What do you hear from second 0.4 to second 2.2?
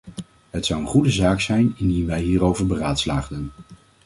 Het zou een goede zaak zijn indien